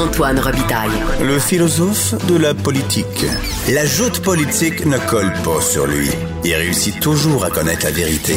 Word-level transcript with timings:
Antoine 0.00 0.38
Robitaille. 0.38 0.88
Le 1.22 1.38
philosophe 1.38 2.14
de 2.26 2.38
la 2.38 2.54
politique. 2.54 3.26
La 3.70 3.84
joute 3.84 4.20
politique 4.22 4.86
ne 4.86 4.96
colle 4.96 5.30
pas 5.44 5.60
sur 5.60 5.86
lui. 5.86 6.08
Il 6.42 6.54
réussit 6.54 6.98
toujours 7.00 7.44
à 7.44 7.50
connaître 7.50 7.84
la 7.84 7.90
vérité. 7.90 8.32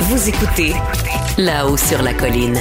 Vous 0.00 0.28
écoutez 0.28 0.74
là-haut 1.38 1.78
sur 1.78 2.02
la 2.02 2.12
colline. 2.12 2.58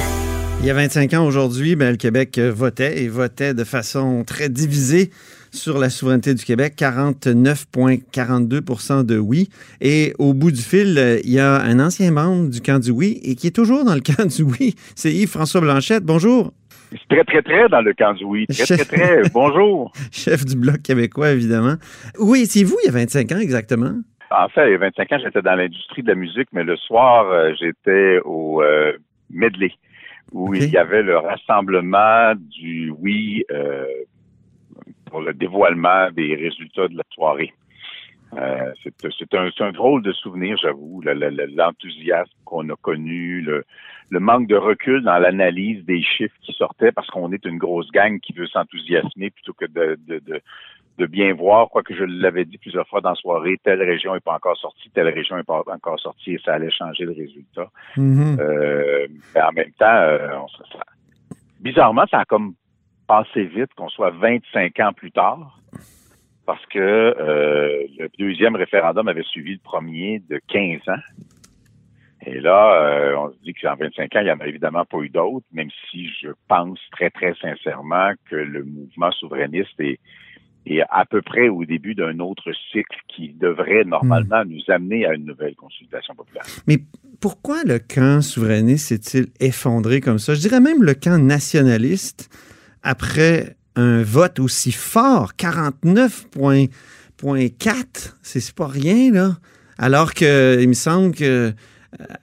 Il 0.61 0.67
y 0.67 0.69
a 0.69 0.73
25 0.73 1.15
ans 1.15 1.25
aujourd'hui, 1.25 1.75
ben, 1.75 1.91
le 1.91 1.97
Québec 1.97 2.39
votait 2.39 3.03
et 3.03 3.09
votait 3.09 3.53
de 3.53 3.65
façon 3.65 4.23
très 4.25 4.47
divisée 4.47 5.11
sur 5.51 5.77
la 5.79 5.89
souveraineté 5.89 6.33
du 6.33 6.43
Québec, 6.43 6.73
49,42 6.77 9.05
de 9.05 9.17
oui. 9.17 9.49
Et 9.81 10.13
au 10.19 10.33
bout 10.33 10.51
du 10.51 10.61
fil, 10.61 11.19
il 11.23 11.31
y 11.31 11.39
a 11.39 11.61
un 11.61 11.79
ancien 11.79 12.11
membre 12.11 12.49
du 12.49 12.61
camp 12.61 12.79
du 12.79 12.91
oui 12.91 13.19
et 13.23 13.35
qui 13.35 13.47
est 13.47 13.55
toujours 13.55 13.85
dans 13.85 13.95
le 13.95 14.01
camp 14.01 14.25
du 14.25 14.43
oui. 14.43 14.75
C'est 14.95 15.13
Yves-François 15.13 15.61
Blanchette. 15.61 16.03
Bonjour. 16.03 16.53
Très, 17.09 17.23
très, 17.25 17.41
très 17.41 17.67
dans 17.69 17.81
le 17.81 17.93
camp 17.93 18.13
du 18.13 18.23
oui. 18.23 18.45
Très, 18.47 18.65
Chef- 18.65 18.87
très, 18.87 18.97
très. 18.97 19.29
Bonjour. 19.33 19.91
Chef 20.11 20.45
du 20.45 20.55
Bloc 20.55 20.81
québécois, 20.81 21.31
évidemment. 21.31 21.75
Oui, 22.19 22.45
c'est 22.45 22.63
vous, 22.63 22.77
il 22.83 22.87
y 22.87 22.89
a 22.89 22.93
25 22.93 23.31
ans 23.33 23.39
exactement? 23.39 23.93
En 24.31 24.49
fait, 24.49 24.67
il 24.67 24.71
y 24.71 24.75
a 24.75 24.77
25 24.77 25.11
ans, 25.11 25.17
j'étais 25.23 25.41
dans 25.41 25.55
l'industrie 25.55 26.03
de 26.03 26.09
la 26.09 26.15
musique, 26.15 26.49
mais 26.51 26.63
le 26.63 26.75
soir, 26.77 27.29
euh, 27.29 27.51
j'étais 27.59 28.19
au 28.25 28.61
euh, 28.61 28.93
Medley, 29.29 29.71
où 30.33 30.53
il 30.53 30.69
y 30.69 30.77
avait 30.77 31.03
le 31.03 31.17
rassemblement 31.17 32.33
du 32.35 32.91
oui 32.99 33.43
euh, 33.51 33.85
pour 35.09 35.21
le 35.21 35.33
dévoilement 35.33 36.11
des 36.11 36.35
résultats 36.35 36.87
de 36.87 36.97
la 36.97 37.03
soirée. 37.11 37.53
Euh, 38.37 38.73
c'est 38.83 39.61
un, 39.61 39.71
drôle 39.71 40.01
de 40.03 40.11
souvenir, 40.11 40.57
j'avoue, 40.61 41.01
le- 41.01 41.13
le- 41.13 41.29
le- 41.29 41.45
l'enthousiasme 41.55 42.31
qu'on 42.43 42.67
a 42.69 42.75
connu, 42.75 43.39
le, 43.41 43.63
le 44.09 44.19
manque 44.19 44.47
de 44.47 44.55
recul 44.57 45.01
dans 45.03 45.17
l'analyse 45.17 45.85
des 45.85 46.01
chiffres 46.01 46.35
qui 46.41 46.51
sortaient, 46.51 46.91
parce 46.91 47.07
qu'on 47.07 47.31
est 47.31 47.45
une 47.45 47.57
grosse 47.57 47.89
gang 47.91 48.19
qui 48.19 48.33
veut 48.33 48.47
s'enthousiasmer 48.47 49.29
plutôt 49.29 49.53
que 49.53 49.65
de, 49.65 49.97
de, 50.07 50.19
de, 50.19 50.41
de 50.97 51.05
bien 51.05 51.33
voir, 51.33 51.69
quoique 51.69 51.93
je 51.95 52.03
l'avais 52.03 52.43
dit 52.43 52.57
plusieurs 52.57 52.87
fois 52.89 52.99
dans 52.99 53.11
la 53.11 53.15
soirée, 53.15 53.55
telle 53.63 53.81
région 53.81 54.13
n'est 54.13 54.19
pas 54.19 54.33
encore 54.33 54.57
sortie, 54.57 54.89
telle 54.93 55.07
région 55.07 55.37
n'est 55.37 55.43
pas 55.43 55.63
encore 55.65 55.99
sortie, 55.99 56.33
et 56.33 56.39
ça 56.43 56.55
allait 56.55 56.69
changer 56.71 57.05
le 57.05 57.13
résultat. 57.13 57.69
Mhm. 57.95 58.37
Euh, 58.41 59.07
mais 59.33 59.41
en 59.41 59.51
même 59.53 59.71
temps, 59.79 59.85
euh, 59.85 60.27
on 60.43 60.47
se- 60.49 60.63
ça- 60.73 60.83
bizarrement, 61.61 62.05
ça 62.11 62.19
a 62.19 62.25
comme 62.25 62.55
passé 63.07 63.45
vite 63.45 63.73
qu'on 63.75 63.89
soit 63.89 64.11
25 64.11 64.79
ans 64.81 64.93
plus 64.93 65.11
tard, 65.11 65.59
parce 66.45 66.65
que 66.67 66.79
euh, 66.79 67.85
le 67.97 68.09
deuxième 68.17 68.55
référendum 68.55 69.07
avait 69.07 69.23
suivi 69.23 69.53
le 69.53 69.59
premier 69.63 70.21
de 70.29 70.39
15 70.47 70.81
ans. 70.87 71.01
Et 72.25 72.39
là, 72.39 72.81
euh, 72.81 73.15
on 73.17 73.31
se 73.31 73.37
dit 73.43 73.53
qu'en 73.53 73.75
25 73.75 74.15
ans, 74.15 74.19
il 74.19 74.25
n'y 74.25 74.31
en 74.31 74.39
a 74.39 74.47
évidemment 74.47 74.85
pas 74.85 74.97
eu 74.99 75.09
d'autres, 75.09 75.45
même 75.53 75.69
si 75.89 76.09
je 76.21 76.29
pense 76.47 76.79
très, 76.91 77.09
très 77.09 77.33
sincèrement 77.35 78.11
que 78.29 78.35
le 78.35 78.63
mouvement 78.63 79.11
souverainiste 79.11 79.79
est, 79.79 79.99
est 80.65 80.81
à 80.89 81.05
peu 81.05 81.21
près 81.21 81.47
au 81.47 81.63
début 81.63 81.95
d'un 81.95 82.19
autre 82.19 82.51
cycle 82.71 82.97
qui 83.07 83.33
devrait 83.33 83.83
normalement 83.85 84.43
nous 84.45 84.61
amener 84.67 85.05
à 85.05 85.13
une 85.13 85.25
nouvelle 85.25 85.55
consultation 85.55 86.15
populaire. 86.15 86.43
Mais 86.67 86.77
pourquoi 87.21 87.63
le 87.63 87.79
camp 87.79 88.21
souverainiste 88.21 88.87
s'est-il 88.87 89.27
effondré 89.39 90.01
comme 90.01 90.19
ça? 90.19 90.33
Je 90.33 90.39
dirais 90.39 90.59
même 90.59 90.83
le 90.83 90.93
camp 90.93 91.17
nationaliste, 91.17 92.29
après 92.87 93.55
un 93.75 94.01
vote 94.01 94.39
aussi 94.39 94.71
fort, 94.71 95.33
49,4, 95.37 98.13
c'est 98.23 98.51
pas 98.53 98.67
rien, 98.67 99.11
là. 99.11 99.37
Alors 99.77 100.13
que 100.13 100.57
il 100.59 100.67
me 100.69 100.73
semble 100.73 101.13
que 101.13 101.23
euh, 101.23 101.51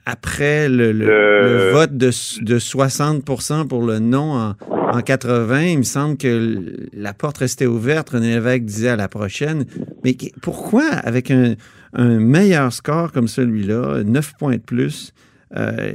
après 0.05 0.67
le, 0.69 0.91
le- 0.91 1.05
Le- 1.05 1.65
le 1.67 1.71
vote 1.71 1.97
de, 1.97 2.07
de 2.43 2.59
60% 2.59 3.67
pour 3.67 3.83
le 3.85 3.99
non 3.99 4.33
en, 4.33 4.55
en 4.69 5.01
80, 5.01 5.61
il 5.63 5.77
me 5.79 5.83
semble 5.83 6.17
que 6.17 6.61
la 6.93 7.13
porte 7.13 7.39
restait 7.39 7.65
ouverte. 7.65 8.09
René 8.09 8.33
Lévesque 8.35 8.65
disait 8.65 8.89
à 8.89 8.95
la 8.95 9.07
prochaine. 9.07 9.65
Mais 10.03 10.15
pourquoi, 10.41 10.85
avec 10.89 11.31
un, 11.31 11.55
un 11.93 12.19
meilleur 12.19 12.71
score 12.73 13.11
comme 13.11 13.27
celui-là, 13.27 14.03
9 14.03 14.33
points 14.37 14.53
de 14.55 14.61
plus, 14.61 15.13
euh, 15.55 15.91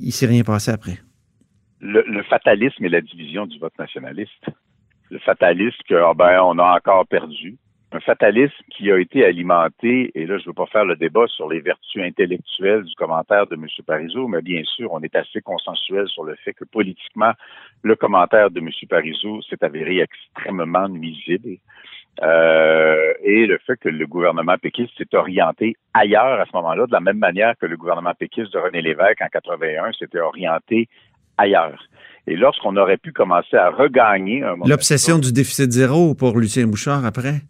il 0.00 0.06
ne 0.06 0.10
s'est 0.12 0.26
rien 0.26 0.42
passé 0.42 0.70
après? 0.70 0.98
Le, 1.84 2.22
fatalisme 2.22 2.84
et 2.84 2.88
la 2.88 3.00
division 3.00 3.46
du 3.46 3.58
vote 3.58 3.78
nationaliste. 3.78 4.46
Le 5.10 5.18
fatalisme 5.18 5.78
que 5.88 5.94
ah 5.94 6.14
ben, 6.14 6.40
on 6.42 6.58
a 6.58 6.76
encore 6.76 7.06
perdu. 7.06 7.56
Un 7.92 8.00
fatalisme 8.00 8.56
qui 8.70 8.90
a 8.90 8.98
été 8.98 9.24
alimenté, 9.24 10.10
et 10.16 10.26
là, 10.26 10.38
je 10.38 10.44
ne 10.44 10.46
veux 10.48 10.54
pas 10.54 10.66
faire 10.66 10.84
le 10.84 10.96
débat 10.96 11.26
sur 11.28 11.48
les 11.48 11.60
vertus 11.60 12.02
intellectuelles 12.02 12.82
du 12.82 12.94
commentaire 12.96 13.46
de 13.46 13.54
M. 13.54 13.66
Parizeau, 13.86 14.26
mais 14.26 14.42
bien 14.42 14.62
sûr, 14.64 14.92
on 14.92 15.00
est 15.02 15.14
assez 15.14 15.40
consensuel 15.42 16.08
sur 16.08 16.24
le 16.24 16.34
fait 16.36 16.54
que 16.54 16.64
politiquement, 16.64 17.32
le 17.82 17.94
commentaire 17.94 18.50
de 18.50 18.58
M. 18.58 18.70
Parizeau 18.88 19.42
s'est 19.42 19.62
avéré 19.62 20.00
extrêmement 20.00 20.88
nuisible. 20.88 21.58
Euh, 22.22 23.12
et 23.22 23.46
le 23.46 23.58
fait 23.58 23.76
que 23.76 23.88
le 23.88 24.06
gouvernement 24.06 24.56
péquiste 24.56 24.96
s'est 24.96 25.14
orienté 25.16 25.76
ailleurs 25.92 26.40
à 26.40 26.46
ce 26.46 26.50
moment-là, 26.54 26.86
de 26.86 26.92
la 26.92 27.00
même 27.00 27.18
manière 27.18 27.54
que 27.58 27.66
le 27.66 27.76
gouvernement 27.76 28.14
péquiste 28.14 28.52
de 28.52 28.58
René 28.58 28.82
Lévesque 28.82 29.20
en 29.20 29.28
81 29.28 29.92
s'était 29.92 30.20
orienté 30.20 30.88
ailleurs. 31.38 31.78
Et 32.26 32.36
lorsqu'on 32.36 32.76
aurait 32.76 32.96
pu 32.96 33.12
commencer 33.12 33.56
à 33.56 33.70
regagner 33.70 34.42
un 34.42 34.52
moment 34.52 34.64
L'obsession 34.66 35.18
du 35.18 35.32
déficit 35.32 35.70
zéro 35.70 36.14
pour 36.14 36.38
Lucien 36.38 36.66
Bouchard 36.66 37.04
après? 37.04 37.42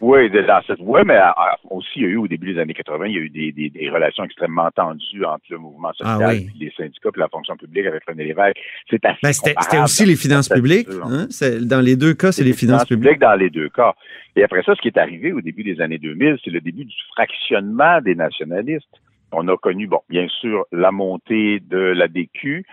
oui, 0.00 0.30
dans 0.30 0.60
cette 0.64 0.78
voie, 0.78 1.02
mais 1.02 1.16
euh, 1.16 1.22
aussi, 1.70 1.88
il 1.96 2.02
y 2.02 2.04
a 2.04 2.08
eu 2.10 2.16
au 2.18 2.28
début 2.28 2.52
des 2.54 2.60
années 2.60 2.72
80, 2.74 3.06
il 3.06 3.12
y 3.14 3.16
a 3.16 3.20
eu 3.20 3.30
des, 3.30 3.50
des, 3.50 3.68
des 3.70 3.90
relations 3.90 4.22
extrêmement 4.22 4.70
tendues 4.70 5.24
entre 5.24 5.42
le 5.50 5.58
mouvement 5.58 5.92
social, 5.94 6.18
Ah 6.22 6.28
oui. 6.28 6.46
puis 6.46 6.66
les 6.66 6.72
syndicats, 6.76 7.10
puis 7.10 7.20
la 7.20 7.26
fonction 7.28 7.56
publique 7.56 7.84
avec 7.86 8.04
René 8.06 8.26
Lévesque. 8.26 8.58
C'est 8.88 9.04
assez 9.04 9.18
Ben, 9.24 9.32
C'était 9.32 9.78
aussi 9.82 10.04
les 10.06 10.14
finances 10.14 10.48
publiques. 10.48 10.86
hein? 11.02 11.26
Dans 11.62 11.80
les 11.80 11.96
deux 11.96 12.14
cas, 12.14 12.30
c'est 12.30 12.44
les 12.44 12.52
finances 12.52 12.84
publiques. 12.84 13.18
dans 13.18 13.34
les 13.34 13.50
deux 13.50 13.70
cas. 13.70 13.94
Et 14.36 14.44
après 14.44 14.62
ça, 14.62 14.76
ce 14.76 14.80
qui 14.80 14.86
est 14.86 14.98
arrivé 14.98 15.32
au 15.32 15.40
début 15.40 15.64
des 15.64 15.80
années 15.80 15.98
2000, 15.98 16.36
c'est 16.44 16.50
le 16.50 16.60
début 16.60 16.84
du 16.84 16.94
fractionnement 17.14 18.00
des 18.00 18.14
nationalistes. 18.14 18.86
On 19.32 19.46
a 19.48 19.56
connu, 19.56 19.86
bon, 19.86 20.00
bien 20.08 20.26
sûr, 20.28 20.64
la 20.72 20.90
montée 20.90 21.60
de 21.60 21.78
la 21.78 22.08
DQ. 22.08 22.64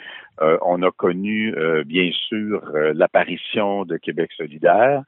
Euh, 0.41 0.57
on 0.61 0.81
a 0.83 0.91
connu, 0.91 1.53
euh, 1.55 1.83
bien 1.83 2.09
sûr, 2.11 2.63
euh, 2.73 2.93
l'apparition 2.95 3.85
de 3.85 3.97
Québec 3.97 4.31
solidaire. 4.35 5.03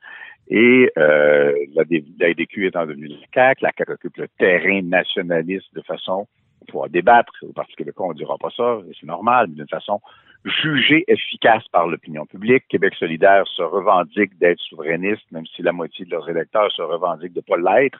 Et 0.49 0.89
la, 0.95 1.83
la 2.19 2.33
DQ 2.33 2.67
étant 2.67 2.85
devenue 2.85 3.09
la 3.09 3.53
la 3.61 3.71
CAQ 3.75 3.91
occupe 3.91 4.15
le 4.15 4.29
terrain 4.39 4.81
nationaliste 4.81 5.73
de 5.75 5.81
façon, 5.81 6.25
on 6.61 6.65
pourra 6.71 6.87
débattre, 6.87 7.33
au 7.41 7.51
Parti 7.51 7.75
québécois, 7.75 8.07
on 8.07 8.13
ne 8.13 8.17
dira 8.17 8.37
pas 8.37 8.49
ça, 8.55 8.79
et 8.89 8.93
c'est 8.97 9.07
normal, 9.07 9.47
mais 9.49 9.55
d'une 9.55 9.67
façon 9.67 9.99
jugée 10.45 11.03
efficace 11.07 11.67
par 11.71 11.87
l'opinion 11.87 12.25
publique. 12.25 12.63
Québec 12.69 12.93
solidaire 12.95 13.45
se 13.47 13.61
revendique 13.61 14.37
d'être 14.37 14.59
souverainiste, 14.59 15.29
même 15.31 15.45
si 15.47 15.61
la 15.61 15.71
moitié 15.71 16.05
de 16.05 16.11
leurs 16.11 16.29
électeurs 16.29 16.71
se 16.71 16.81
revendiquent 16.81 17.33
de 17.33 17.43
ne 17.47 17.55
pas 17.55 17.79
l'être, 17.81 17.99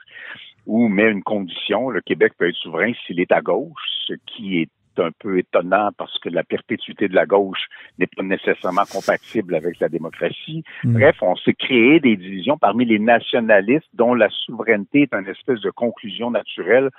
ou 0.68 0.86
met 0.88 1.10
une 1.10 1.22
condition, 1.22 1.88
le 1.88 2.00
Québec 2.02 2.34
peut 2.38 2.48
être 2.48 2.56
souverain 2.56 2.92
s'il 3.06 3.20
est 3.20 3.32
à 3.32 3.40
gauche, 3.40 3.82
ce 4.06 4.12
qui 4.26 4.60
est 4.60 4.70
un 4.98 5.10
peu 5.18 5.38
étonnant 5.38 5.90
parce 5.96 6.18
que 6.18 6.28
la 6.28 6.44
perpétuité 6.44 7.08
de 7.08 7.14
la 7.14 7.24
gauche 7.24 7.66
n'est 7.98 8.06
pas 8.06 8.22
nécessairement 8.22 8.84
compatible 8.84 9.54
avec 9.54 9.80
la 9.80 9.88
démocratie. 9.88 10.64
Mm. 10.84 10.92
Bref, 10.92 11.16
on 11.22 11.36
s'est 11.36 11.54
créé 11.54 12.00
des 12.00 12.16
divisions 12.16 12.58
parmi 12.58 12.84
les 12.84 12.98
nationalistes 12.98 13.88
dont 13.94 14.14
la 14.14 14.28
souveraineté 14.28 15.02
est 15.02 15.14
une 15.14 15.28
espèce 15.28 15.60
de 15.60 15.70
conclusion 15.70 16.30
naturelle 16.30 16.90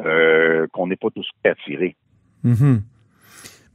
euh, 0.00 0.66
qu'on 0.72 0.86
n'est 0.86 0.96
pas 0.96 1.08
tous 1.10 1.28
prêts 1.42 1.52
à 1.52 1.54
tirer. 1.64 1.96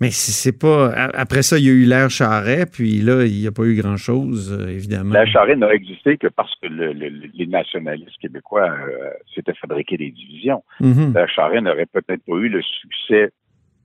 Mais 0.02 0.10
c'est 0.10 0.58
pas. 0.58 0.92
Après 1.14 1.44
ça, 1.44 1.58
il 1.60 1.66
y 1.66 1.70
a 1.70 1.74
eu 1.74 1.86
l'ère 1.86 2.10
Charret, 2.10 2.66
puis 2.66 3.02
là, 3.02 3.24
il 3.24 3.40
n'y 3.40 3.46
a 3.48 3.52
pas 3.52 3.64
eu 3.64 3.76
grand-chose, 3.76 4.52
euh, 4.52 4.68
évidemment. 4.68 5.14
La 5.14 5.26
charrette 5.28 5.60
n'a 5.60 5.72
existé 5.74 6.18
que 6.18 6.28
parce 6.28 6.54
que 6.62 6.68
le- 6.68 6.92
le- 6.92 7.30
les 7.34 7.46
nationalistes 7.48 8.18
québécois 8.20 8.68
euh, 8.72 9.12
s'étaient 9.34 9.54
fabriqués 9.54 9.98
des 9.98 10.10
divisions. 10.12 10.64
Mhm. 10.80 11.14
La 11.14 11.28
charrette 11.28 11.62
n'aurait 11.64 11.86
peut-être 11.86 12.24
pas 12.26 12.36
eu 12.38 12.50
le 12.50 12.62
succès 12.64 13.30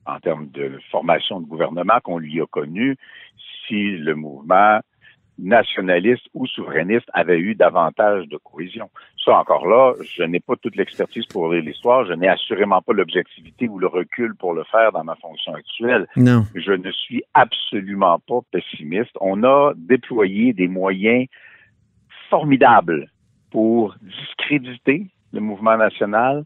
en 0.07 0.19
termes 0.19 0.49
de 0.53 0.71
formation 0.91 1.39
de 1.39 1.45
gouvernement 1.45 1.99
qu'on 2.03 2.17
lui 2.17 2.41
a 2.41 2.45
connu 2.47 2.95
si 3.67 3.91
le 3.97 4.15
mouvement 4.15 4.79
nationaliste 5.39 6.27
ou 6.33 6.47
souverainiste 6.47 7.09
avait 7.13 7.39
eu 7.39 7.55
davantage 7.55 8.27
de 8.27 8.37
cohésion. 8.37 8.89
Ça, 9.23 9.37
encore 9.37 9.67
là, 9.67 9.93
je 10.03 10.23
n'ai 10.23 10.39
pas 10.39 10.55
toute 10.55 10.75
l'expertise 10.75 11.25
pour 11.25 11.51
lire 11.51 11.63
l'histoire, 11.63 12.05
je 12.05 12.13
n'ai 12.13 12.27
assurément 12.27 12.81
pas 12.81 12.93
l'objectivité 12.93 13.67
ou 13.67 13.79
le 13.79 13.87
recul 13.87 14.35
pour 14.35 14.53
le 14.53 14.63
faire 14.65 14.91
dans 14.91 15.03
ma 15.03 15.15
fonction 15.15 15.53
actuelle. 15.53 16.07
Non. 16.15 16.43
Je 16.55 16.71
ne 16.71 16.91
suis 16.91 17.23
absolument 17.33 18.19
pas 18.27 18.39
pessimiste. 18.51 19.11
On 19.21 19.43
a 19.43 19.73
déployé 19.75 20.53
des 20.53 20.67
moyens 20.67 21.27
formidables 22.29 23.09
pour 23.51 23.95
discréditer 24.01 25.07
le 25.33 25.39
mouvement 25.39 25.77
national, 25.77 26.45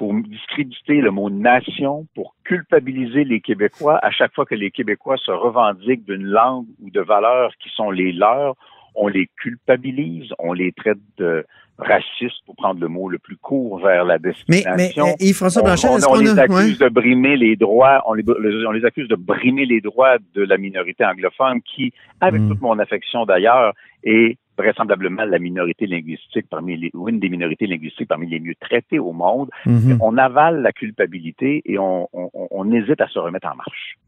pour 0.00 0.14
discréditer 0.14 1.02
le 1.02 1.10
mot 1.10 1.28
nation, 1.28 2.06
pour 2.14 2.34
culpabiliser 2.44 3.22
les 3.24 3.42
Québécois 3.42 3.98
à 4.02 4.10
chaque 4.10 4.34
fois 4.34 4.46
que 4.46 4.54
les 4.54 4.70
Québécois 4.70 5.18
se 5.18 5.30
revendiquent 5.30 6.06
d'une 6.06 6.24
langue 6.24 6.64
ou 6.82 6.88
de 6.88 7.02
valeurs 7.02 7.52
qui 7.62 7.68
sont 7.76 7.90
les 7.90 8.10
leurs, 8.10 8.54
on 8.94 9.08
les 9.08 9.28
culpabilise, 9.42 10.30
on 10.38 10.54
les 10.54 10.72
traite 10.72 10.96
de 11.18 11.44
racistes, 11.76 12.40
pour 12.46 12.56
prendre 12.56 12.80
le 12.80 12.88
mot 12.88 13.10
le 13.10 13.18
plus 13.18 13.36
court 13.36 13.78
vers 13.80 14.06
la 14.06 14.14
Mais, 14.14 14.30
destination. 14.30 15.04
mais 15.04 15.12
euh, 15.12 15.14
Yves-François 15.20 15.60
on, 15.60 15.64
Blanchet, 15.66 15.88
on- 15.88 15.96
on 15.96 16.14
qu'on 16.14 16.20
les 16.20 16.38
a... 16.38 16.42
accuse 16.44 16.80
ouais. 16.80 16.88
de 16.88 16.94
brimer 16.94 17.36
les 17.36 17.56
droits, 17.56 18.02
on 18.06 18.14
les, 18.14 18.24
on 18.66 18.70
les 18.70 18.84
accuse 18.86 19.06
de 19.08 19.16
brimer 19.16 19.66
les 19.66 19.82
droits 19.82 20.16
de 20.34 20.42
la 20.42 20.56
minorité 20.56 21.04
anglophone 21.04 21.60
qui, 21.62 21.92
avec 22.22 22.40
Mm. 22.40 22.48
toute 22.48 22.62
mon 22.62 22.78
affection 22.78 23.26
d'ailleurs, 23.26 23.74
est 24.04 24.38
vraisemblablement 24.60 25.24
la 25.24 25.38
minorité 25.38 25.86
linguistique 25.86 26.46
parmi 26.50 26.76
les, 26.76 26.90
ou 26.94 27.08
une 27.08 27.20
des 27.20 27.28
minorités 27.28 27.66
linguistiques 27.66 28.08
parmi 28.08 28.28
les 28.28 28.40
mieux 28.40 28.54
traitées 28.60 28.98
au 28.98 29.12
monde. 29.12 29.48
Mhm. 29.66 29.98
On 30.00 30.16
avale 30.18 30.62
la 30.62 30.72
culpabilité 30.72 31.62
et 31.64 31.78
on, 31.78 32.08
on- 32.12 32.30
on- 32.34 32.48
on 32.50 32.72
hésite 32.72 33.00
à 33.00 33.08
se 33.08 33.18
remettre 33.18 33.48
en 33.48 33.56
marche. 33.56 33.98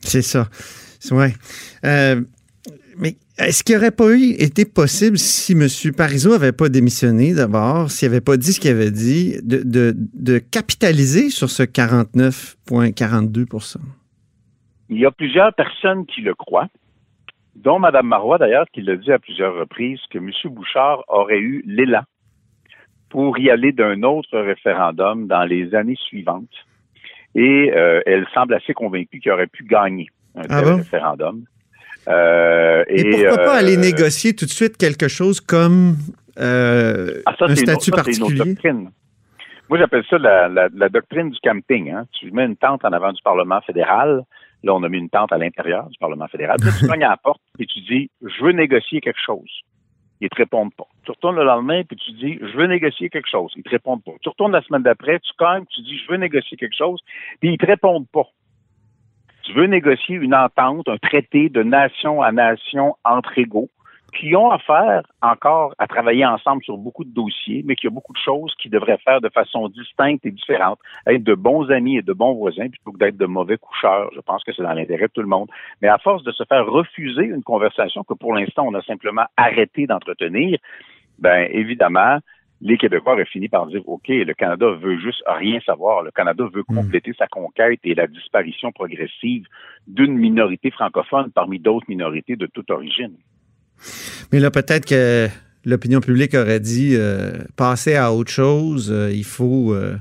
C'est 0.00 0.22
ça. 0.22 0.48
Ouais. 1.10 1.32
Euh, 1.84 2.20
mais 2.98 3.16
est-ce 3.38 3.62
qu'il 3.62 3.74
n'aurait 3.76 3.90
pas 3.90 4.10
eu 4.10 4.30
été 4.38 4.64
possible 4.64 5.18
si 5.18 5.52
M. 5.52 5.66
Parizeau 5.96 6.30
n'avait 6.32 6.52
pas 6.52 6.68
démissionné 6.68 7.34
d'abord, 7.34 7.90
s'il 7.90 8.08
n'avait 8.08 8.20
pas 8.20 8.36
dit 8.36 8.52
ce 8.52 8.60
qu'il 8.60 8.70
avait 8.70 8.90
dit, 8.90 9.36
de, 9.42 9.62
de, 9.62 9.94
de 10.14 10.38
capitaliser 10.38 11.30
sur 11.30 11.48
ce 11.50 11.62
49,42 12.70 13.76
Il 14.88 14.98
y 14.98 15.04
a 15.06 15.10
plusieurs 15.10 15.52
personnes 15.54 16.06
qui 16.06 16.20
le 16.22 16.34
croient, 16.34 16.68
dont 17.56 17.78
Mme 17.78 18.06
Marois 18.06 18.38
d'ailleurs, 18.38 18.66
qui 18.72 18.82
l'a 18.82 18.96
dit 18.96 19.10
à 19.12 19.18
plusieurs 19.18 19.54
reprises, 19.54 20.00
que 20.10 20.18
M. 20.18 20.30
Bouchard 20.46 21.02
aurait 21.08 21.38
eu 21.40 21.62
l'élan 21.66 22.02
pour 23.10 23.38
y 23.38 23.50
aller 23.50 23.72
d'un 23.72 24.02
autre 24.02 24.38
référendum 24.38 25.26
dans 25.26 25.44
les 25.44 25.74
années 25.74 25.96
suivantes. 25.96 26.48
Et 27.34 27.72
euh, 27.74 28.00
elle 28.06 28.26
semble 28.34 28.54
assez 28.54 28.72
convaincue 28.74 29.20
qu'il 29.20 29.30
aurait 29.32 29.46
pu 29.46 29.64
gagner 29.64 30.06
un 30.36 30.42
Ah 30.48 30.60
tel 30.60 30.64
bon? 30.64 30.76
référendum. 30.76 31.44
Euh, 32.08 32.84
Et, 32.88 33.10
pourquoi 33.10 33.36
pas 33.38 33.56
euh, 33.56 33.58
aller 33.60 33.76
négocier 33.76 34.34
tout 34.34 34.44
de 34.44 34.50
suite 34.50 34.76
quelque 34.76 35.08
chose 35.08 35.40
comme 35.40 35.96
euh, 36.38 37.22
Ah, 37.26 37.34
ça, 37.38 37.46
un 37.46 37.54
statut 37.56 37.90
ça, 37.90 38.02
c'est 38.04 38.16
une 38.16 38.22
autre 38.22 38.36
particulier? 38.36 38.86
Moi, 39.68 39.78
j'appelle 39.78 40.04
ça 40.08 40.16
la, 40.18 40.48
la- 40.48 40.68
la 40.72 40.88
doctrine 40.88 41.30
du 41.30 41.38
camping. 41.42 41.90
Hein. 41.90 42.06
Tu 42.12 42.30
mets 42.30 42.44
une 42.44 42.56
tente 42.56 42.84
en 42.84 42.92
avant 42.92 43.12
du 43.12 43.20
Parlement 43.22 43.60
fédéral. 43.62 44.22
Là, 44.62 44.74
on 44.74 44.82
a 44.82 44.88
mis 44.88 44.98
une 44.98 45.10
tente 45.10 45.32
à 45.32 45.38
l'intérieur 45.38 45.88
du 45.88 45.98
Parlement 45.98 46.26
fédéral. 46.28 46.56
Puis 46.60 46.70
tu 46.78 46.86
cognes 46.88 47.04
à 47.04 47.10
la 47.10 47.16
porte 47.16 47.40
et 47.58 47.66
tu 47.66 47.80
dis, 47.80 48.10
je 48.22 48.44
veux 48.44 48.52
négocier 48.52 49.00
quelque 49.00 49.20
chose. 49.24 49.50
Ils 50.20 50.30
te 50.30 50.36
répondent 50.36 50.74
pas. 50.74 50.86
Tu 51.04 51.10
retournes 51.10 51.36
le 51.36 51.44
lendemain 51.44 51.82
puis 51.84 51.96
tu 51.96 52.12
dis, 52.12 52.38
je 52.40 52.56
veux 52.56 52.66
négocier 52.66 53.10
quelque 53.10 53.28
chose. 53.28 53.52
Ils 53.56 53.62
te 53.62 53.70
répondent 53.70 54.02
pas. 54.02 54.12
Tu 54.22 54.28
retournes 54.28 54.52
la 54.52 54.62
semaine 54.62 54.82
d'après, 54.82 55.20
tu 55.20 55.32
cognes, 55.38 55.64
tu 55.66 55.82
dis, 55.82 55.98
je 55.98 56.10
veux 56.10 56.16
négocier 56.16 56.56
quelque 56.56 56.76
chose, 56.76 57.00
puis 57.40 57.52
ils 57.52 57.58
te 57.58 57.66
répondent 57.66 58.08
pas. 58.08 58.26
Tu 59.42 59.52
veux 59.52 59.66
négocier 59.66 60.16
une 60.16 60.34
entente, 60.34 60.88
un 60.88 60.96
traité 60.96 61.48
de 61.48 61.62
nation 61.62 62.22
à 62.22 62.32
nation 62.32 62.96
entre 63.04 63.38
égaux 63.38 63.70
qui 64.18 64.34
ont 64.34 64.50
affaire 64.50 65.02
encore 65.20 65.74
à 65.78 65.86
travailler 65.86 66.24
ensemble 66.24 66.62
sur 66.62 66.76
beaucoup 66.78 67.04
de 67.04 67.12
dossiers, 67.12 67.62
mais 67.64 67.76
qu'il 67.76 67.88
y 67.88 67.92
a 67.92 67.94
beaucoup 67.94 68.12
de 68.12 68.18
choses 68.18 68.54
qui 68.60 68.68
devraient 68.68 68.98
faire 68.98 69.20
de 69.20 69.28
façon 69.28 69.68
distincte 69.68 70.24
et 70.24 70.30
différente, 70.30 70.78
être 71.06 71.22
de 71.22 71.34
bons 71.34 71.70
amis 71.70 71.98
et 71.98 72.02
de 72.02 72.12
bons 72.12 72.34
voisins 72.34 72.68
plutôt 72.68 72.92
que 72.92 72.98
d'être 72.98 73.16
de 73.16 73.26
mauvais 73.26 73.58
coucheurs. 73.58 74.10
Je 74.14 74.20
pense 74.20 74.42
que 74.44 74.52
c'est 74.52 74.62
dans 74.62 74.72
l'intérêt 74.72 75.08
de 75.08 75.12
tout 75.12 75.22
le 75.22 75.28
monde. 75.28 75.48
Mais 75.82 75.88
à 75.88 75.98
force 75.98 76.22
de 76.22 76.32
se 76.32 76.44
faire 76.44 76.66
refuser 76.66 77.24
une 77.24 77.42
conversation 77.42 78.04
que 78.04 78.14
pour 78.14 78.34
l'instant 78.34 78.64
on 78.66 78.74
a 78.74 78.82
simplement 78.82 79.26
arrêté 79.36 79.86
d'entretenir, 79.86 80.58
ben 81.18 81.48
évidemment, 81.50 82.18
les 82.60 82.78
Québécois 82.78 83.14
auraient 83.14 83.26
fini 83.26 83.48
par 83.48 83.66
dire 83.66 83.86
OK, 83.86 84.08
le 84.08 84.32
Canada 84.32 84.66
veut 84.70 84.98
juste 84.98 85.22
rien 85.26 85.60
savoir. 85.60 86.02
Le 86.02 86.10
Canada 86.10 86.44
veut 86.52 86.62
compléter 86.62 87.12
sa 87.18 87.26
conquête 87.26 87.80
et 87.84 87.94
la 87.94 88.06
disparition 88.06 88.72
progressive 88.72 89.46
d'une 89.86 90.16
minorité 90.16 90.70
francophone 90.70 91.30
parmi 91.34 91.58
d'autres 91.58 91.86
minorités 91.88 92.36
de 92.36 92.46
toute 92.46 92.70
origine. 92.70 93.16
Mais 94.32 94.40
là, 94.40 94.50
peut-être 94.50 94.84
que 94.86 95.28
l'opinion 95.64 96.00
publique 96.00 96.34
aurait 96.34 96.60
dit 96.60 96.90
euh, 96.94 97.32
passer 97.56 97.94
à 97.96 98.12
autre 98.12 98.30
chose, 98.30 98.88
euh, 98.92 99.10
il 99.12 99.24
faut. 99.24 99.72
euh, 99.74 99.96